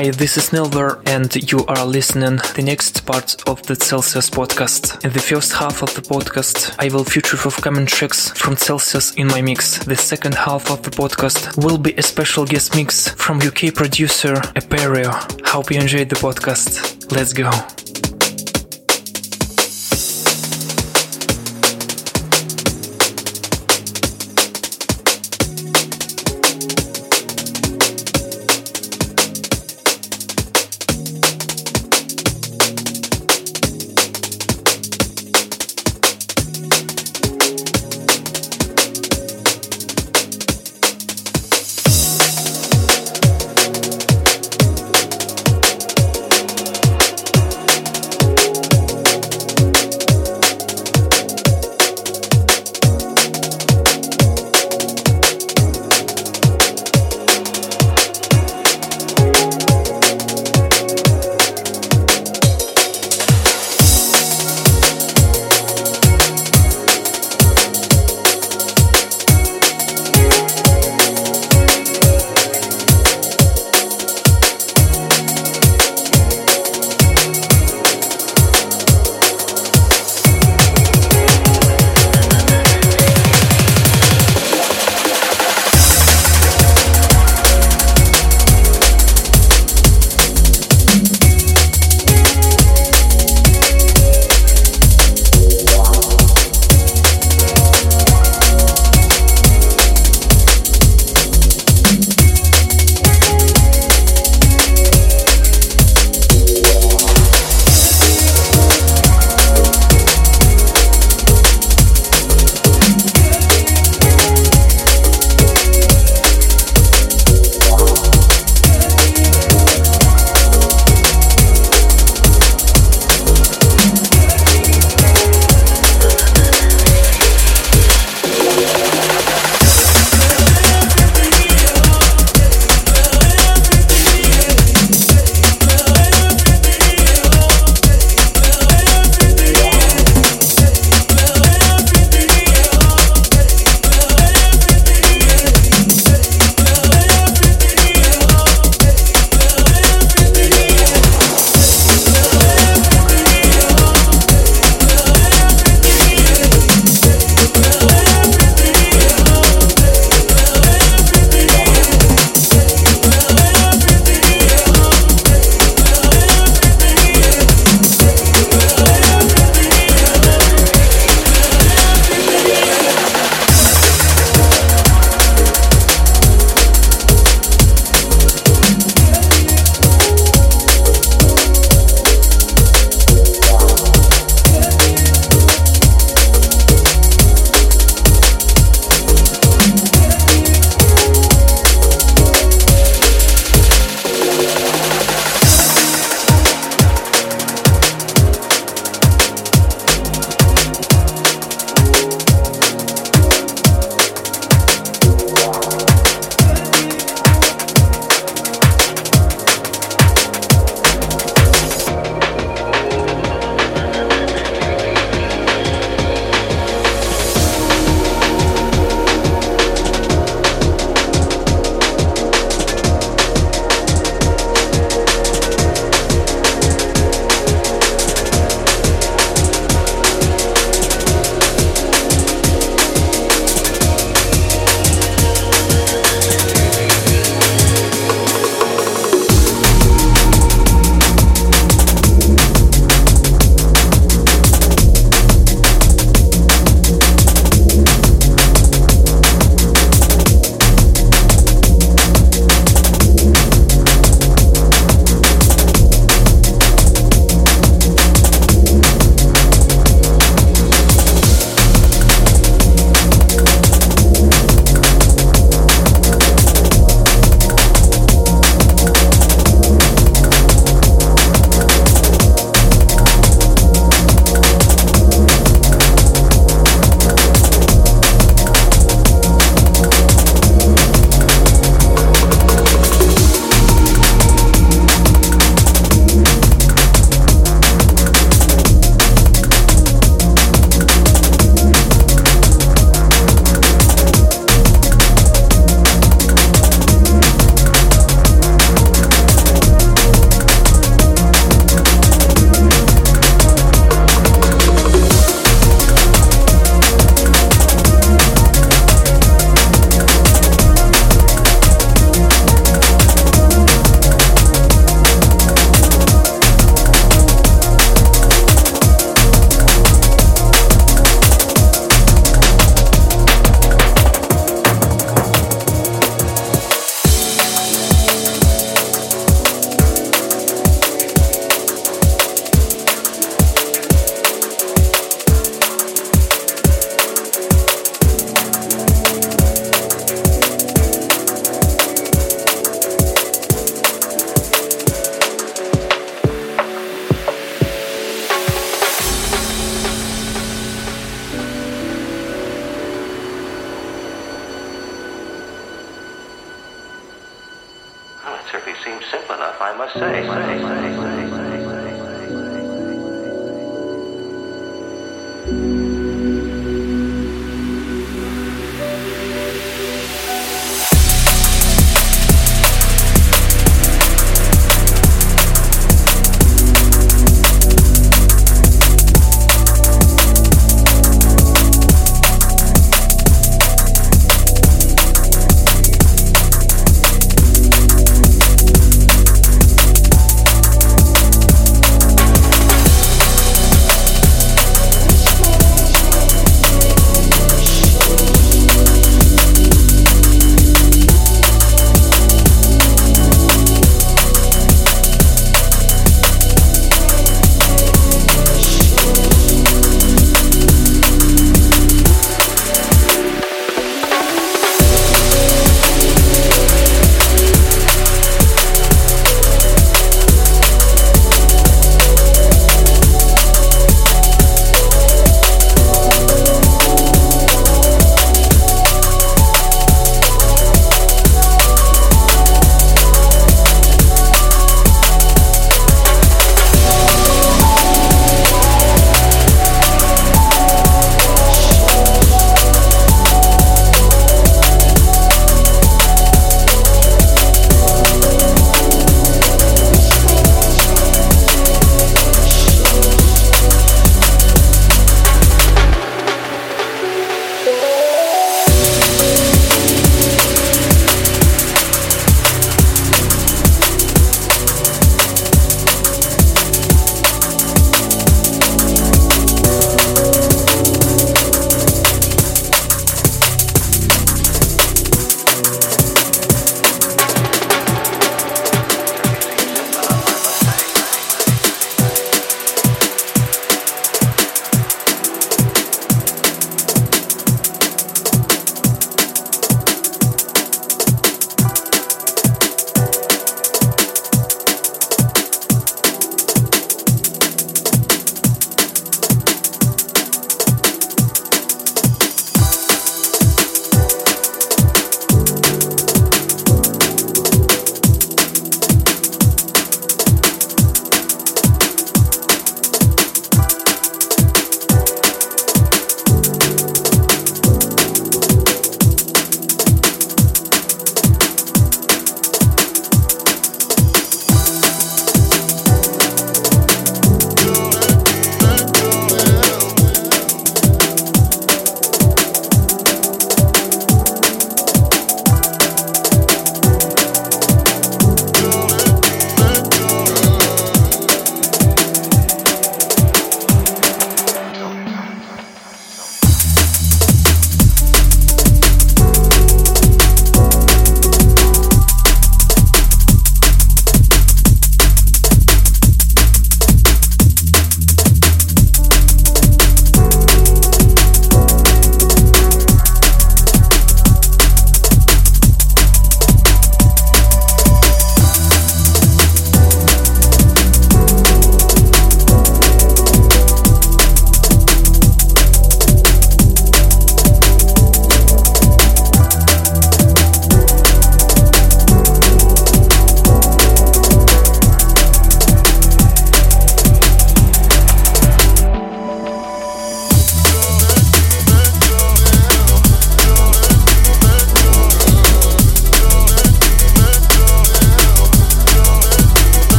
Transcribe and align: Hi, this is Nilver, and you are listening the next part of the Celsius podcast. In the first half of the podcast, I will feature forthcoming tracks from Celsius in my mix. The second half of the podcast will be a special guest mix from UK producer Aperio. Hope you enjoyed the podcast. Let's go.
Hi, 0.00 0.08
this 0.08 0.38
is 0.38 0.48
Nilver, 0.48 1.02
and 1.04 1.52
you 1.52 1.66
are 1.66 1.84
listening 1.84 2.36
the 2.56 2.62
next 2.62 3.04
part 3.04 3.36
of 3.46 3.62
the 3.64 3.76
Celsius 3.76 4.30
podcast. 4.30 5.04
In 5.04 5.12
the 5.12 5.18
first 5.18 5.52
half 5.52 5.82
of 5.82 5.94
the 5.94 6.00
podcast, 6.00 6.74
I 6.78 6.88
will 6.88 7.04
feature 7.04 7.36
forthcoming 7.36 7.84
tracks 7.84 8.30
from 8.30 8.56
Celsius 8.56 9.12
in 9.16 9.26
my 9.26 9.42
mix. 9.42 9.76
The 9.84 9.96
second 9.96 10.36
half 10.36 10.70
of 10.70 10.82
the 10.82 10.90
podcast 10.90 11.62
will 11.62 11.76
be 11.76 11.92
a 11.96 12.02
special 12.02 12.46
guest 12.46 12.74
mix 12.74 13.10
from 13.10 13.42
UK 13.42 13.74
producer 13.74 14.36
Aperio. 14.56 15.12
Hope 15.46 15.70
you 15.70 15.78
enjoyed 15.78 16.08
the 16.08 16.16
podcast. 16.16 17.12
Let's 17.12 17.34
go. 17.34 17.50